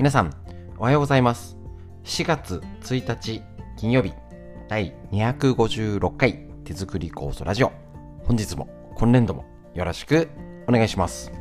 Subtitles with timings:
[0.00, 0.32] 皆さん、
[0.78, 1.58] おはようございます。
[2.04, 3.42] 4月1日
[3.76, 4.14] 金曜日、
[4.66, 7.72] 第256回手作り酵素ラジオ。
[8.24, 8.66] 本日も
[8.96, 9.44] 今年度も
[9.74, 10.30] よろしく
[10.66, 11.30] お願いします。
[11.30, 11.36] こ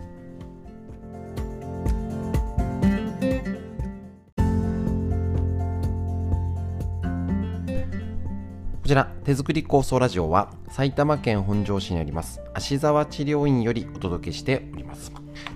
[8.85, 15.13] ちら、手作り構想ラジオは埼玉県本庄市にあります芦沢治療院よりお届けしております。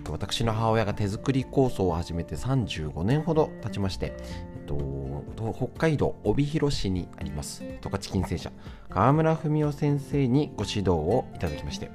[0.09, 7.63] 私の母親が手作り構想を始めて35年ほど経ちまして、えっと、北海道帯広市にあります。
[7.81, 8.51] 十勝金星社。
[8.89, 11.91] 川村文夫先生にご指導をいただきまして、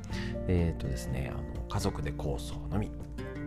[0.48, 2.90] えっとですね、あの家族で構想のみ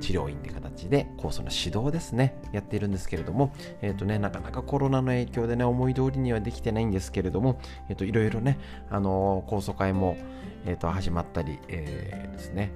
[0.01, 8.57] 治療院って形で酵素の指導ですねやっているんですけれども、えーとね、なかなかコロナの影響でね思い通りにはできてないんですけれども、えー、といろいろね、
[8.89, 10.17] あの、酵素会も、
[10.65, 12.71] えー、と始まったり、えー、ですね、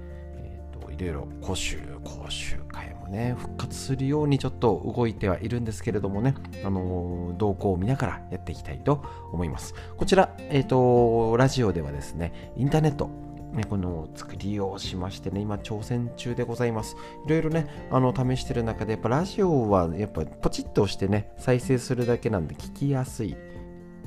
[0.98, 16.94] いろいろ講習講習会もね復活するようにちょっと動いてはいるんですけれどもね、あの動向を見ながらやっていきたいと思いますこちら、えー、とラジオではですねインターネットね、この作りをしましてね、今挑戦中でございます。
[17.26, 23.34] いろいろね、あの、試してる中で、やっぱラジオは、やっぱポチッと押してね、再生するだけなんで聞きやすい。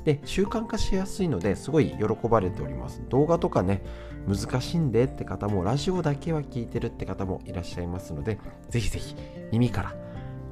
[0.04, 3.02] で、習慣化しやすいので、すごい喜ばれております。
[3.08, 3.82] 動画とかね、
[4.26, 9.14] 難しいんでって方も、ラジオだけは聞いてるって方もいらっしゃいますので、ぜひぜひ
[9.52, 9.94] 耳から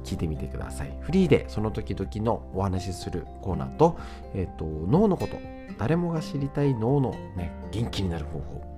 [0.03, 0.97] 聞いてみてください。
[1.01, 3.97] フリーでその時々のお話しするコーナーと、
[4.33, 5.37] えっ、と、脳のこと、
[5.77, 8.69] 誰もが知りたい脳のね、元気になる方法。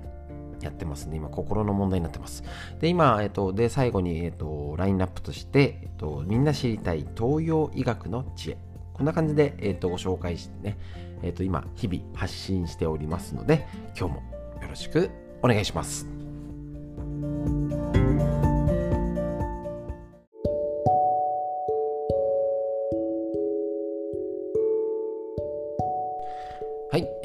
[0.61, 1.17] やってますね。
[1.17, 2.43] 今、心の問題になってます。
[2.79, 8.57] で、今、えっと、で、最後に、えっと、ラインナップとして、えっと、みんな知りたい東洋医学の知恵。
[9.01, 10.77] こんな感じで、えっと、ご紹介してね、
[11.23, 13.65] えっと、今、日々発信しておりますので、
[13.97, 14.21] 今日も
[14.61, 15.09] よろしく
[15.41, 16.30] お願いします。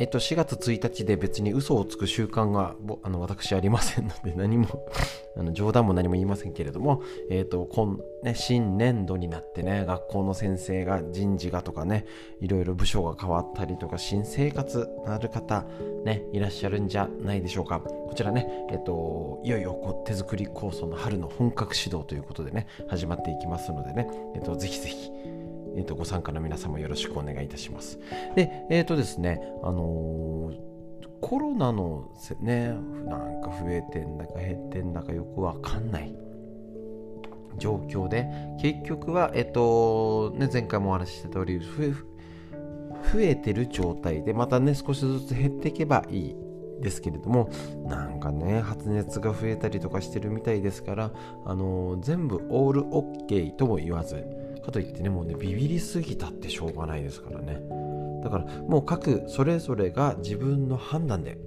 [0.06, 4.88] っと、4月1日で別に嘘をつく習慣がぼあの私ありませんので、何も
[5.36, 12.06] あの冗談も何も言いませんけれども、えっと、今、ね、新年度になってね、学校の先生が人事がとかね、
[12.40, 15.66] いろいろ部署が変わったりとか、新生活なる方、
[16.04, 17.80] ね、いらっしゃるんじゃないでしょうか。
[17.80, 25.10] こちらね、えっと、いよいよこう手作り構想の春の本格指導ということでね、始まっていきますのでね、えっと、ぜひぜひ、
[25.76, 27.98] えー、とご参加の皆様よろしくお願いいたします。
[28.34, 30.76] で、えっ、とですね、あのー
[31.20, 32.68] コロナのせね、
[33.06, 36.14] なんか増えてんだか減ってんだかよくわかんない
[37.58, 38.28] 状況で、
[38.60, 41.90] 結局は、えっ、と、ね、前回もお話しした通り、増え、
[43.12, 46.36] 増えてる状態で、またね、少しずつ減っていけばいい
[46.80, 47.50] ですけれども
[47.86, 51.10] なんかね発熱が増えたりとかしてるみたいですから
[51.44, 54.26] あの全部オールオッケーとも言わず
[54.66, 57.60] かといってねもうねビビりすぎたってしょうがないですからね。
[58.22, 61.38] だからもう各それぞれが自分の判断で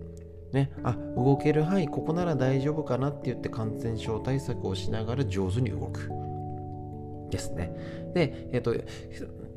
[0.54, 6.10] ねあ動ける範囲ここなら大丈夫かなって言って感染症対策をしながら上手に動く。
[7.30, 7.72] ですね。
[8.16, 8.74] でえっ、と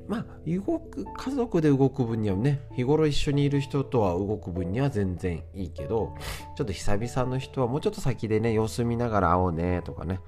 [0.08, 6.14] まあ、動く、家族で動く分にはね、日頃一緒にいる人とは動く分には全然いいけど、
[6.56, 10.20] ちょっと久々の人はもうちょっと先でね、様子見ながら会おうねとかね、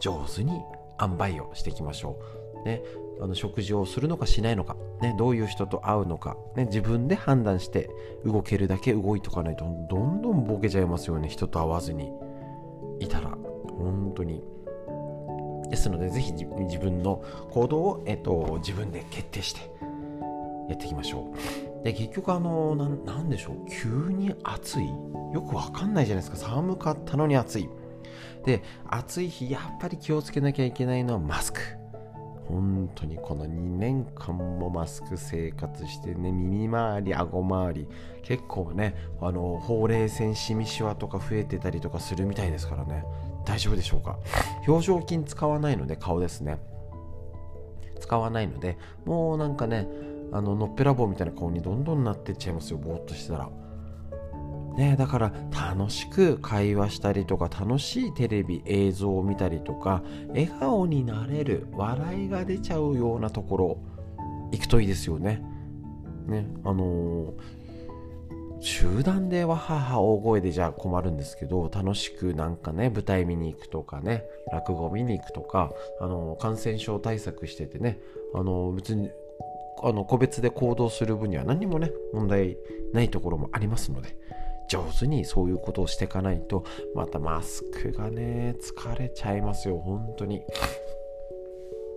[0.00, 0.62] 上手に
[1.02, 2.37] 塩梅をしていきましょう。
[2.64, 2.82] ね、
[3.20, 7.90] あの食事をするのかしないのか、ね、どういう人と会うのか、ね、自分で判断して
[8.24, 12.12] 動けるだけ動いとかないと、どんどんボケちゃいますよね、人と会わずに
[13.00, 13.30] いたら。
[13.78, 14.42] 本当に。
[15.70, 19.60] ですので、ぜひ自分の行動を、えっと、自分で決定して
[20.68, 21.30] やっていきましょ
[21.80, 21.84] う。
[21.84, 24.88] で、結局、あの、ななんでしょう、急に暑い？
[25.32, 26.50] よくわかんないじゃないですか。
[26.50, 27.68] 寒かったのに暑い。
[28.44, 31.60] で、暑い日、やっぱり気をつけなきゃいけないのはマスク。
[32.48, 37.88] 本当にこの2年間もマスク生活してね、耳周り、顎周り、
[38.22, 43.04] 結構ね、あの、ほうれい線、しみしわとか増えてたりとかするみたいですからね。
[43.44, 44.18] 大丈夫でしょうか？
[44.66, 46.58] 表情筋使わないので顔ですね。
[48.00, 49.88] 使わないのでもうなんかね
[50.32, 53.50] あののっぺらぼうみたいな顔にどんどんなってっちゃいますよぼーっとしてたら。
[54.78, 63.78] ねだから楽しく会話したりとか楽しいテレビ映像を見たりとか笑顔になれる笑いが出ちゃうようなところ
[64.52, 65.42] 行くといいですよね。
[66.26, 67.58] ねあのー
[68.60, 75.70] 集団でわはは大声でじゃあ困るんですけど楽しくなんかね舞台見に行くとかね落語見に行くとか
[76.00, 78.00] あの感染症対策しててね
[78.34, 79.10] あの別に
[79.82, 82.56] あの個別で行動する分には何もね問題
[82.92, 84.16] ないところもありますので
[84.68, 90.42] 上手にそういうことをしていかないとまたマスクがね疲れちゃいますよ本当に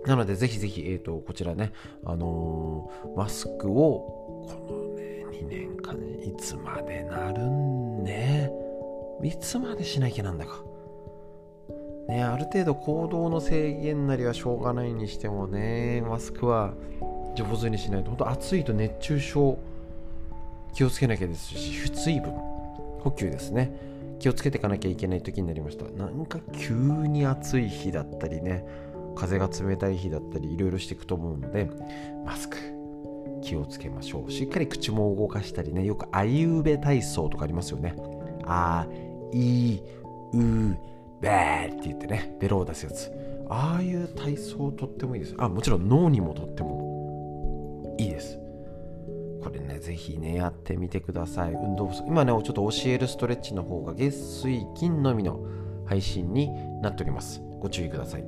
[0.06, 1.72] なので、ぜひぜひ、えっ、ー、と、こちらね、
[2.04, 8.50] あのー、マスクを、このね、2年間、いつまでなるんね？
[9.22, 10.64] いつまでしなきゃなんだか。
[12.08, 16.74] ね、ある程度行動の制限なりはしょうがないにしてもね、マスクは
[17.36, 19.58] 上手にしないと、本当暑いと熱中症
[20.74, 22.32] 気をつけなきゃですし、水分、
[23.02, 23.72] 補給ですね。
[24.18, 25.84] 気をつけていかなきゃいけない時になりました。
[25.90, 28.64] なんか急に暑い日だったりね、
[29.14, 31.68] 風が冷たい日だったりいろいろしていくと思うので
[32.24, 32.56] マスク
[33.42, 34.30] 気をつけましょう。
[34.30, 37.96] しっかり口も動かしたりねよくあいうべ体操とかありますよね。
[38.44, 38.86] あ
[39.32, 39.80] い
[40.34, 40.78] う
[41.20, 43.12] べって言ってねベロを出すやつ。
[43.48, 45.34] ああいう体操とってもいいです。
[45.38, 48.38] あもちろん脳にもとってもいいです。
[49.42, 55.40] これねぜひねやってみてください運動不足今ねちょっと教えるストレッチの方が月水金のみの
[55.86, 56.50] 配信に
[56.80, 58.24] なっておりますご注意ください。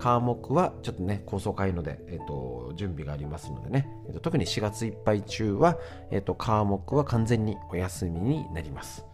[0.00, 5.78] 科目はちょっとね、構想会ので、えっ、と、準備がありますのでね、えっ、と、特に4月いっぱい中は、
[6.10, 9.06] えっ、と、科目は完全にお休みになります。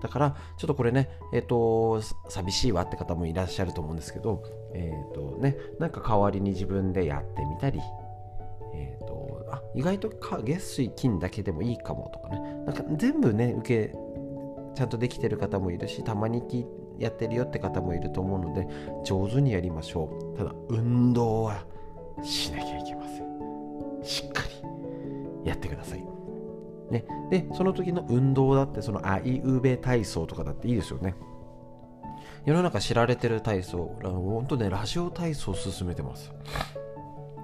[0.00, 2.00] だから、ちょっとこれね、えっ、と、
[2.30, 4.42] 寂しいわって方もいらっしゃると思うんですけど、
[4.72, 7.78] えっ、とね、なんか代わりに自分でやってみたり、
[8.72, 10.10] えっ、と、あ、意外と
[10.44, 13.94] 月水金だけでもいいかもとかね、なんか全部ね、受け、
[14.74, 16.64] ちゃんとできてる方もいるし、たまに聞、
[17.00, 18.68] やってるよって方もいると思うので
[19.04, 20.36] 上手にやりましょう。
[20.36, 21.64] ただ運動は
[22.22, 24.04] しなきゃいけません。
[24.04, 24.42] しっか
[25.42, 26.04] りやってください。
[26.90, 31.14] ね、でその時の運動だってそのあいうべ体操とかだっていいですよね。
[32.44, 36.30] 世の中知られてる体操本当ねラジオ体操を進めてます。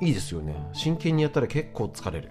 [0.01, 0.55] いいですよね。
[0.73, 2.31] 真剣にやったら結構疲れる。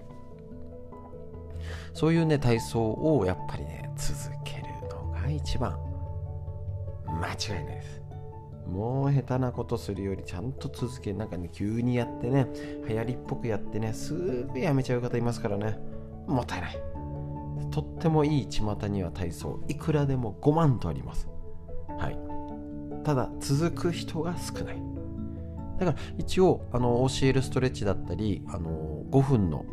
[1.94, 4.14] そういうね体操をやっぱりね続
[4.44, 5.78] けるのが一番。
[7.06, 8.02] 間違いないです。
[8.68, 12.48] もう下手なことするよりちゃんと続けなんかね急にやってね
[12.88, 15.78] 流行りっぽくやってねすーぐやめちゃう方いますからね。
[16.26, 16.78] もったいない。
[17.70, 21.28] とってもいい巷には体操いくらでも5万とあります。
[21.98, 22.18] はい。
[23.04, 24.95] ただ続く人が少ない。
[25.78, 29.64] だから一応あの教えるストレッチだったりあの5分の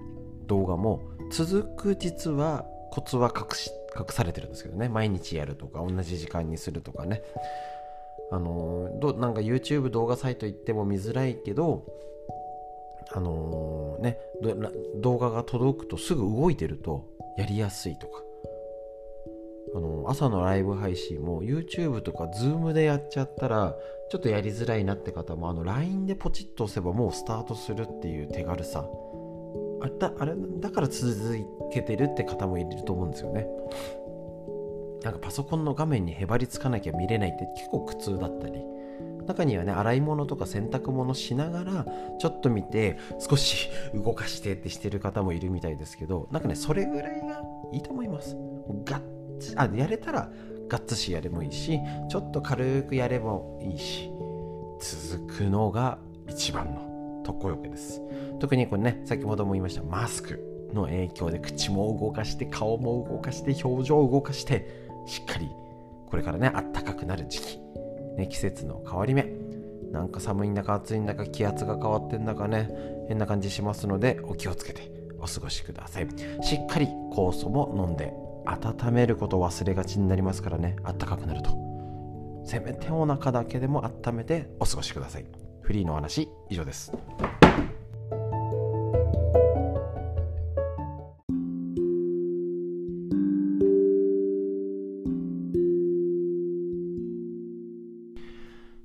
[0.48, 1.02] 動画も
[1.32, 4.90] 続く実はコツは隠し隠されてるんですけどね。
[4.90, 7.22] 毎日やるとか同じ時間にするとかね。
[8.32, 11.86] あのどなんか YouTube 動画サイト行っても見づらいけど
[13.12, 14.18] あのー、ね
[15.02, 17.06] 動画が届くとすぐ動いてると
[17.38, 18.24] やりやすいとか。
[19.76, 23.76] あの朝のライブ配信も YouTube とか Zoom でやっちゃったら
[24.10, 28.86] ちょっとやりづらいなって方もあの LINE でポチッと押せばもうスタートするっていう手軽さ。
[29.82, 31.12] あだあれだから続
[31.72, 33.48] けてるって方もいると思うんですよね。
[35.04, 38.64] なんかパソコンの画面にへばりつかなきゃ見れないって結構苦痛だったり。
[39.26, 41.86] 中にはね洗い物とか洗濯物しながら
[42.20, 48.36] ちょっと見て少し動かしてってしてる方もいるみたいですけどなんかねそれぐらいがいいと思います。
[48.86, 49.13] ガッ
[49.56, 50.32] あやれたら
[50.68, 54.10] ガッツしやれもいいしちょっと軽くやれもいいし
[54.80, 58.02] 続くのが一番の特効薬です。
[58.40, 65.50] 特にこれね先ほども言いましたマスクの影響で口も動かして顔も動かして表情を動かしてしっかり
[66.08, 67.60] これからねあったかくなる時期、
[68.18, 69.32] ね、季節の変わり目。
[69.92, 72.68] なんか寒いんだか暑いんだか気圧が変わってんだかね
[73.08, 76.08] 変な感じしますのでお気をつけてお過ごしください。
[76.42, 78.12] しっかり酵素も飲んで
[78.46, 80.76] 温めることを忘れがちになりますからね。
[80.84, 81.52] あったかくなると。
[82.46, 85.26] せめてお腹だけでも温めてお過ごしください。
[85.62, 86.92] フリーのお話以上です。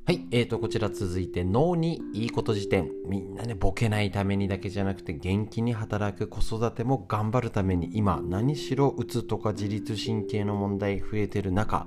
[0.08, 11.86] はいえーと、こちら続いて脳にいいこと辞典みんなねボケないためにだけじゃなくて元気に働く子育ても頑張るために今何しろうつとか自律神経の問題増えてる中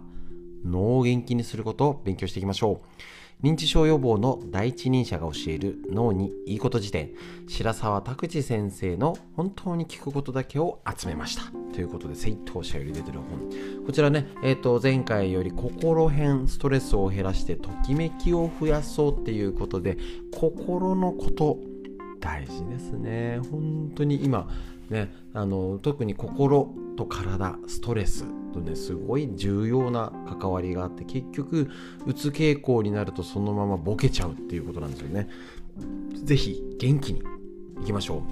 [0.63, 3.01] 脳を元気にすることを勉強していきましょう。
[3.43, 7.09] 認知症予防の第一人者が教える脳にいいこと辞典
[7.47, 11.43] 白沢拓司先生の本当に聞くことだけを集めました。
[11.73, 13.85] ということで正当者より出てる本。
[13.85, 19.97] こちらね、えー、と前回より心編ストレスを減らしてときめきを増やそうっていうことで
[20.31, 21.57] 心のこと
[22.21, 23.39] 大事ですね。
[23.51, 24.47] 本当に今
[24.89, 31.69] ねあの特に心と体ストレスとねすごい重要な関わりがあって結局
[32.05, 35.27] うつ傾向になるとそのままボケちゃうっていうことなんですよね。
[36.23, 37.23] 是非元気に
[37.81, 38.23] いきましょ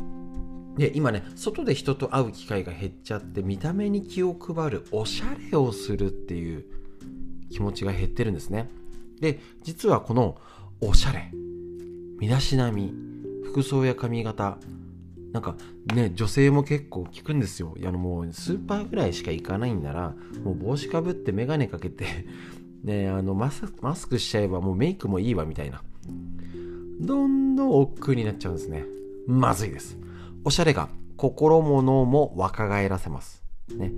[0.76, 0.80] う。
[0.80, 6.66] で今ね外で人と会う機会が減っちゃって見た目に気を配るおしゃれをするっていう
[7.50, 8.70] 気持ちが減ってるんですね。
[9.20, 10.38] で実はこの
[10.80, 11.32] おしゃれ
[12.20, 13.09] 身だしなみ
[13.50, 14.58] 服装や髪型。
[15.34, 15.56] なんか
[15.94, 17.76] ね女性も結構聞くんですよ。
[17.84, 22.06] あのもうスーパーぐらいしか行かないんならもう帽子かぶって眼鏡かけて
[22.84, 25.82] ねあのマスマスクしちゃえばもうメイクもいいわみたいな。
[27.00, 28.86] どんどん億劫になっちゃうんですね。
[29.28, 29.98] まずいです。
[30.44, 33.44] おしゃれが心も脳も若返らせます。
[33.76, 33.92] ね。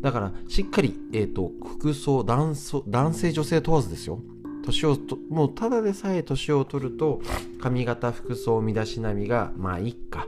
[0.00, 2.54] だからしっかり、えーと、服装男
[2.88, 4.20] 男性女性問わずですよ。
[4.62, 7.20] 年をともうただでさえ年を取ると
[7.60, 10.26] 髪型服装身だしなみがまあいっか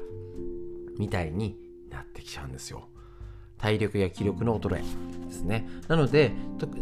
[0.99, 1.57] みたいに
[1.91, 2.89] なってきちゃうんですよ。
[3.59, 5.67] 体力や気力の衰えですね。
[5.89, 6.33] なので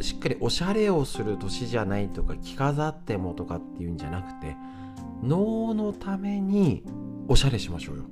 [0.00, 4.56] しっかりおしゃれをする年じゃないとか着飾ってもとかっていうんじゃなくて
[5.22, 6.82] 脳のために
[7.28, 8.02] おしゃれしましょうよ。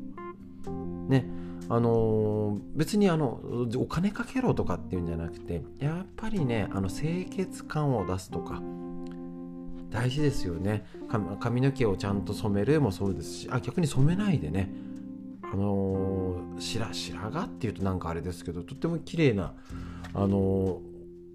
[1.09, 1.26] ね。
[1.68, 3.40] あのー、別にあの
[3.76, 8.61] お金かけろとかっていうんじゃなくてやっぱりねあの清潔感を出すとか
[9.90, 10.87] 大事ですよね。
[11.40, 14.70] 髪の毛をちゃんと染めるもそうですしあ逆に染めないでね。
[15.42, 19.54] あのー、白白髪っていうとなんかあれですけどとっても綺麗な
[20.14, 20.80] あの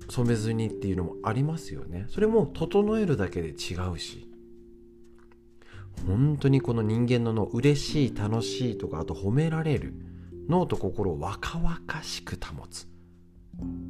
[0.07, 2.05] ー、染めずにっていうのもありますよね。
[2.09, 4.29] それも整えるだけで違うし。
[6.07, 9.93] 本当にこの人間の脳嬉しい楽しいとかあと褒められる
[10.49, 12.87] 脳と心を若々しく保つ。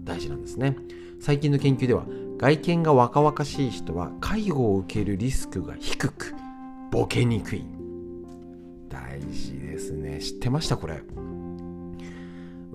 [0.04, 0.78] 大事なんですね。
[1.20, 2.06] 最近の研究では
[2.38, 6.36] 外見が若々しい人は介護を受けるリスクが低く
[6.92, 7.64] ボケにくい。
[8.90, 10.20] 大事ですね。
[10.20, 10.78] 知ってました？
[10.78, 11.02] これ。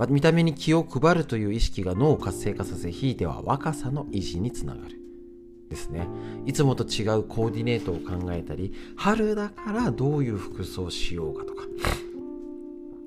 [0.09, 4.97] 見た目に気を配るという意識が脳を活性化させひいては若さの維持につながる。
[5.69, 6.09] ですね。
[6.47, 11.65] いつもと違うコーディネートを考えたり春だからどういう服装をしようかとか。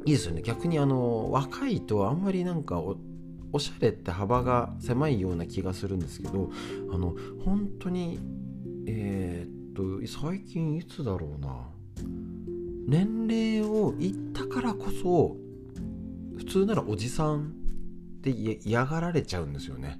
[0.05, 0.41] いいですよね。
[0.43, 2.81] 逆にあの若いとあんまりなんか
[3.53, 6.50] おしゃれって幅が狭いような気がするんですけど
[6.91, 8.19] あの本当に
[8.86, 11.69] えー、っと最近いつだろうな。
[12.86, 15.38] 年齢を言ったからこそ
[16.38, 17.53] 普通ならおじさん
[18.17, 20.00] って嫌がられちゃうんですよね。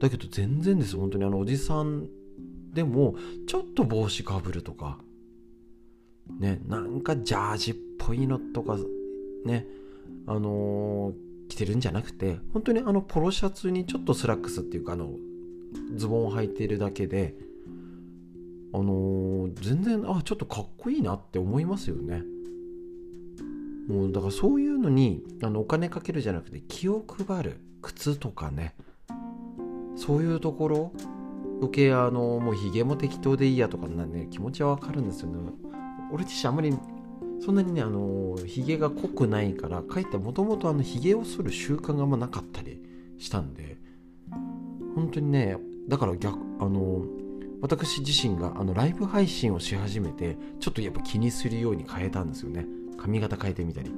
[0.00, 2.08] だけど全然です本当にあのおじさん
[2.72, 3.14] でも
[3.46, 4.98] ちょっと帽子かぶるとか
[6.38, 8.76] ねなんかジャージっぽいのとか
[9.44, 9.66] ね
[10.26, 11.14] あのー、
[11.56, 15.10] てるんじゃなくて本当にあのポロシャツにちょっとスラックスっていうかあの
[15.94, 17.34] ズボンを履いてるだけで
[18.72, 22.22] あのー、全然あちょっとかっこいいなって思いますよね。
[23.88, 28.74] もうだからそういうのにあのお金かけるじゃなくて気を配る靴とかね。
[29.96, 30.92] そういうところ
[31.60, 35.38] 余計あのもうヒゲも適当でいいやとかね気持ちはわかるんですよね。
[36.12, 36.76] 俺自身あんまり
[37.46, 42.82] そんなにねあのヒゲが濃くないからかえってもともとあのヒゲを剃る習慣があんまなかったり
[43.18, 43.76] したんで
[44.96, 47.04] 本当にねだから逆あの
[47.62, 52.66] 私自身があのライブ配信をし始めてちょっとやっぱ気にするように変えたんですよね。
[52.98, 53.92] 髪型変えてみたり。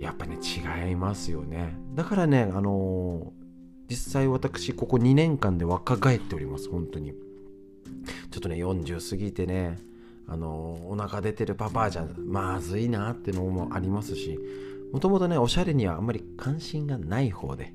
[0.00, 1.76] やっぱね違いますよね。
[1.94, 3.32] だからねあの
[3.88, 7.12] 実際私ここ2年間で若返っております本当に。
[7.12, 9.93] ちょっとね40過ぎてね。
[10.26, 14.38] あのお腹出てるパパじゃまずいなってのもありますし
[14.92, 17.74] もともとねおしゃれにはあんまり関心がない方で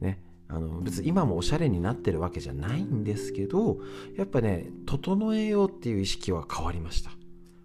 [0.00, 3.78] ねあの別に今もおしゃれになってるわけじゃないんですけど
[4.16, 7.10] やっぱね整えようっていう意識は変わりました。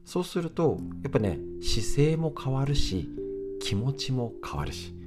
[0.06, 3.08] そうするとやっぱね姿勢も変わるし
[3.62, 4.99] 気持ちも変わるし。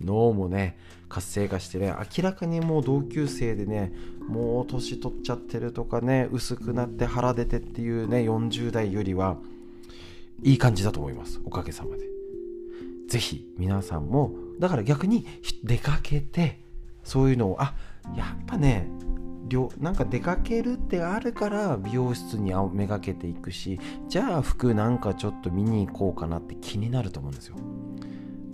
[0.00, 0.76] 脳もね
[1.08, 3.92] 活性化してね明らかにもう同級生でね
[4.28, 9.36] もう年取っちゃってるとかね薄くなって腹出てっていうね40代よりは
[10.42, 12.12] いい感じだと思いますおかげさまで。
[13.08, 15.26] 是非皆さんもだから逆に
[15.62, 16.60] 出かけて
[17.04, 17.74] そういうのをあ
[18.16, 18.88] やっぱね
[19.80, 27.56] なんか出かけるってあるから美容室にめがけていくしじゃあ服なんかちょっと見に行こうかなって気になると思うんですよ。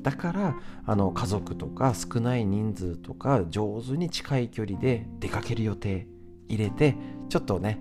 [0.09, 6.07] だからあの家族とか少ない人数とか上手に近い距離で出かける予定
[6.49, 6.97] 入れて
[7.29, 7.79] ちょっとね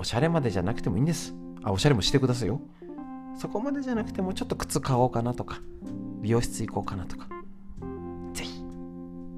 [0.00, 1.34] おしゃれまでじゃなくてもいいんです。
[1.62, 2.62] あおしゃれもしてくださいよ。
[3.36, 5.60] そこまでじゃなくてもちょっと靴買おうかなとか
[6.22, 7.28] 美容室行こうかなとか
[8.32, 8.64] ぜひ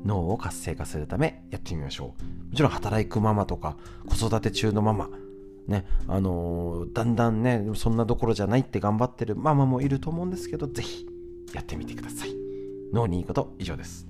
[0.05, 2.51] 脳を活性化するためやってみましょう。
[2.51, 3.77] もちろん働くママとか
[4.09, 5.09] 子育て中のママ
[5.67, 11.10] ねあのー、だんだんねそんなどころじゃないって頑張ってるママもいると思うんですけどぜひ
[11.53, 12.35] やってみてください。
[12.93, 14.07] 脳にいいこと以上です。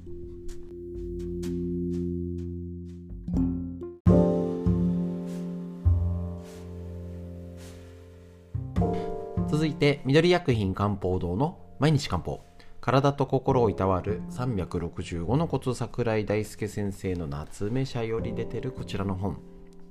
[9.48, 12.40] 続いて緑薬品漢方堂の毎日漢方。
[12.80, 19.38] 体と心をいたわる365のコツ桜井大輔先生の夏目社より出てるこちらの本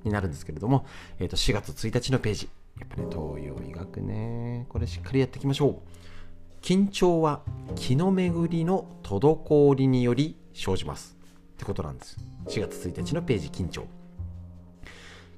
[0.02, 0.86] になるんですけれども、
[1.20, 2.48] えー、と4月1日のページ。
[2.80, 4.66] やっぱね東洋医学ね。
[4.68, 5.76] これしっかりやっていきましょう。
[6.62, 7.42] 緊張は
[7.74, 11.16] 気の巡りの滞りにより生じます。
[11.54, 12.18] ってことなんです。
[12.48, 13.84] 4月1日のページ緊張。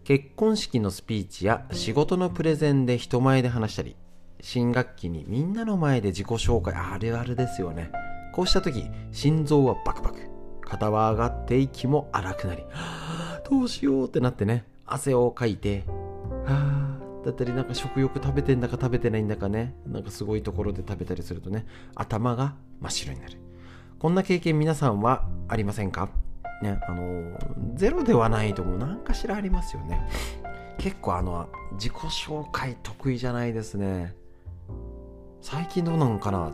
[0.05, 3.95] 結婚式のスピーチや仕事のプレゼンで人前で話したり
[4.41, 6.75] 新学期にみんなの前で自己紹介。
[6.75, 7.91] あるあるですよね。
[8.35, 10.19] こうした時心臓はバクバク。
[10.63, 14.65] 肩は上がって息も荒くなり、はあ、どうしようってなってね。
[14.87, 15.85] 汗をかいて
[16.45, 16.82] はあ
[17.25, 19.75] だったりなんか食欲食べてんだか食べてないんだかね。
[19.87, 23.39] なんかすごいところで食べたりするとね頭が真っ白になる。
[23.99, 26.09] こんな経験皆さんはありませんか？
[26.63, 27.39] ねあの
[27.75, 28.79] ゼロではないと思う。
[28.79, 30.09] 何かしらありますよね。
[30.79, 34.15] 結構あの自己紹介得意じゃないですね。
[35.41, 36.53] 最近どうなんかな？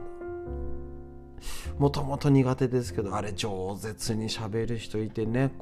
[1.78, 5.52] もともと苦手ですけどあれ饒舌にしゃべる人いてね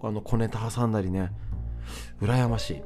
[0.00, 1.32] あの小ネタ挟んだりね。
[2.22, 2.82] 羨ましい。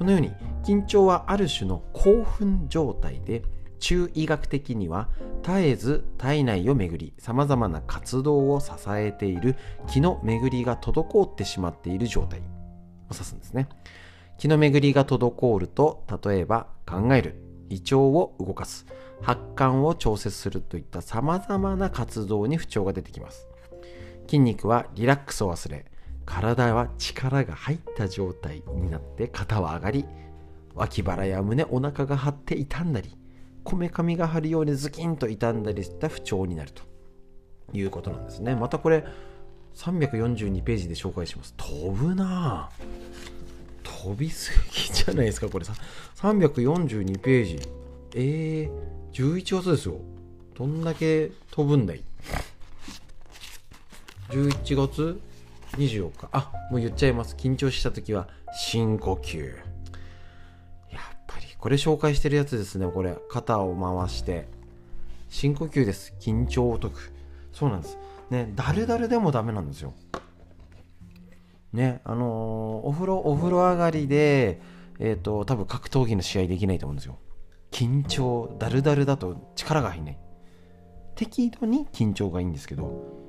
[0.00, 0.32] このように
[0.64, 3.42] 緊張はある種の興奮状態で
[3.80, 5.10] 中医学的には
[5.42, 12.38] 絶えず体内を巡りさまざまな活動を支えている気の巡りが滞ってしまっている状態。
[12.38, 12.42] を
[13.12, 13.68] 指すんですね
[14.38, 18.86] 気の巡りが滞ると例えば考える胃腸を動かす
[19.20, 23.46] 発汗を調節するといったさまざまな活動に不調が出てきます。
[24.26, 25.89] 筋肉はリラックスを忘れ
[26.24, 30.04] 体は力が入った状態になって肩は上がり
[30.74, 33.16] 脇腹や胸お腹が張って痛んだり
[33.64, 36.90] こめかみが張るようにズキンと傷んだりした不調になると。
[37.72, 38.54] いうことなんですね。
[38.54, 39.04] またこれ
[39.74, 41.54] 342ページで紹介します。
[41.56, 42.70] 飛ぶな
[43.82, 45.64] 飛びすぎじゃないですかこれ。
[45.64, 45.74] さ
[46.16, 47.60] 342ページ。
[48.14, 50.00] えー、11月ですよ。
[50.54, 52.02] どんだけ飛ぶんだい
[54.30, 55.20] ？11月？
[55.80, 56.28] 24日。
[56.32, 57.34] あもう言っちゃいます。
[57.36, 59.46] 緊張した時は深呼吸。
[60.90, 63.16] やっぱりこれ紹介してるやつですねこれ。
[63.30, 64.48] 肩を回して。
[65.28, 66.14] 深呼吸です。
[66.20, 67.12] 緊張を解く。
[67.52, 67.98] そうなんです。
[68.30, 69.94] ねだるだるでもダメなんですよ。
[71.72, 74.60] ねあのー、お風呂お風呂上がりで
[74.98, 77.18] えっ、ー、と多分格闘技の試合できないと思うんですよ。
[77.70, 80.18] 緊張だるだるだと力が入んない。
[81.14, 83.19] 適度に緊張がいいんですけど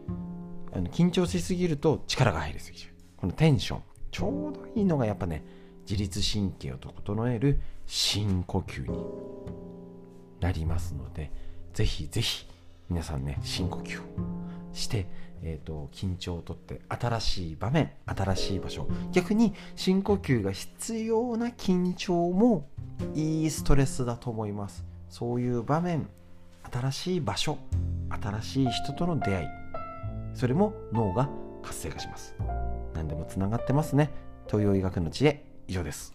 [0.73, 2.91] あの緊張しすぎると力が入りすぎちゃう。
[3.17, 3.81] このテンション。
[4.11, 5.43] ちょうどいいのがやっぱね
[5.89, 8.97] 自律神経を整える深呼吸に
[10.39, 11.31] なりますので
[11.73, 12.45] ぜひぜひ
[12.89, 14.03] 皆さんね深呼吸を
[14.73, 15.07] して、
[15.43, 22.67] えーと、緊張をとって新しい場面新しい場所逆に深呼吸が必要な緊張も
[23.15, 24.85] いいストレスだと思います。
[25.09, 26.07] そういう場面
[26.71, 27.57] 新しい場所
[28.21, 29.60] 新しい人との出会い
[30.33, 31.29] それも脳が
[31.61, 32.35] 活性化します。
[32.93, 34.11] 何でもつながってますね。
[34.47, 35.45] 東洋医学の知恵。
[35.67, 36.13] 以上です。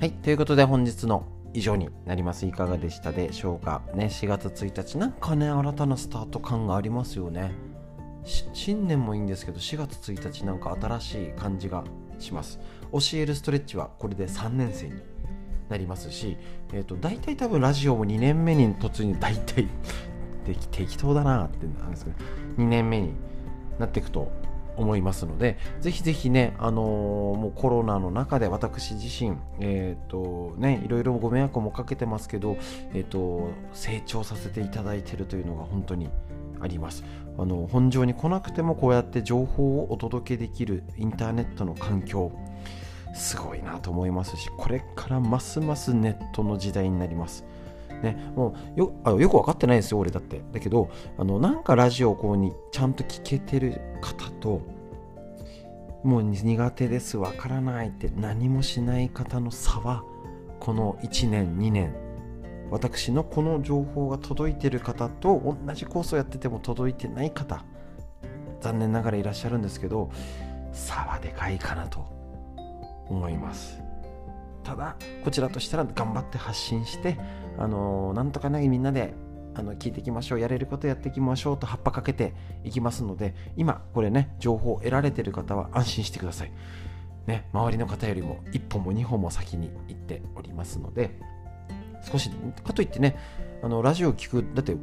[0.00, 0.12] はい。
[0.22, 2.46] ということで本日の以上になります。
[2.46, 3.82] いかがでしたでしょうか？
[3.94, 5.08] ね4月1日な。
[5.08, 7.52] んかね新たなスタート感がありますよね。
[8.24, 11.84] 新年もいいんですけど4月1日なんか新しい感じが
[12.18, 12.58] します。
[12.92, 15.02] 教えるストレッチはこれで3年生に
[15.72, 16.36] なりますし、
[16.72, 19.66] えーと、大体多分ラジオも2年目に突入大体
[20.70, 22.16] 適当だなってなんですけど
[22.58, 23.14] 2年目に
[23.78, 24.30] なっていくと
[24.76, 32.56] 思いますのでぜひぜひね、あのー、もうコロナの中で私自身、えっ、ー、とね、いろいろご迷惑もかけてますけど、
[32.94, 36.08] えっ、ー、と成長させていただいてるというのが本当に
[36.60, 37.04] あります。
[37.38, 42.30] あの本庄に来なくてもこうやって情報をお届けできるインターネットの環境
[43.14, 47.44] すごいなと思いますしこれからますますネットの時代になります。
[48.02, 50.42] ね、もうよあよく分かってないですよ俺だって。
[50.52, 54.60] だけどあのなんかラジオこうにちゃんと聞けてる方と
[56.02, 60.02] もう苦手です分からないって何もしない方の差は
[60.58, 61.94] この1年2年
[62.70, 67.64] 私のこの情報が届いてる方と同じコースをやってても届いてない方
[68.60, 70.10] 残念ながらいらっしゃるんですけど
[70.72, 72.21] 差はでかいかなと。
[73.12, 73.80] 思います。
[74.64, 77.18] ただこちらとしたら頑張って発信して
[77.58, 79.14] あの、なんとかねみんなで
[79.54, 82.32] あの聞いていきましょうやれることやっていきましょうと葉っぱかけて
[82.64, 86.52] いきますので今これね情報を得られてる方は安心してください。
[87.26, 91.18] ね周りの方よりも1本も2本も先に行っておりますので
[92.10, 92.30] 少し
[92.64, 93.16] かといってね
[93.62, 94.76] あのラジオを聞くだって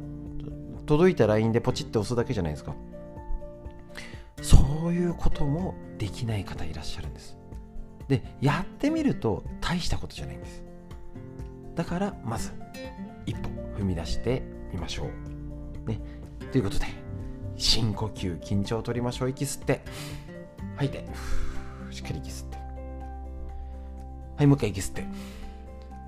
[0.86, 2.74] 届いた LINE でポチって押すだけじゃないですか。
[4.42, 7.39] そういうこともできない方いらっしゃるんです。
[8.10, 10.62] でやってみると大したことじゃないんです。
[11.76, 12.52] だからまず
[13.24, 14.42] 一歩踏み出して
[14.72, 15.06] みましょ
[15.86, 15.88] う。
[15.88, 16.00] ね。
[16.50, 16.86] ということで
[17.56, 19.30] 深呼吸緊張を取りましょう。
[19.30, 19.80] 息吸って
[20.76, 21.06] 吐いて
[21.90, 22.56] しっかり息吸って。
[24.36, 25.04] はいもう一回息吸って。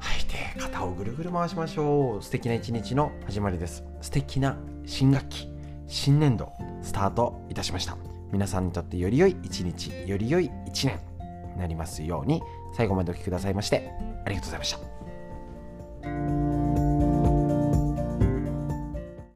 [0.01, 2.23] 吐いて肩をぐるぐる回しましょう。
[2.23, 3.85] 素敵な一日の始まりです。
[4.01, 5.49] 素敵な新学期
[5.87, 7.97] 新年度スタートいたしました。
[8.33, 11.12] 皆さんにとってより良い一日より良い一年。
[11.53, 12.43] になりますように。
[12.73, 13.93] 最後までお聴きくださいまして
[14.25, 14.73] ありがとうございまし
[16.03, 16.52] た。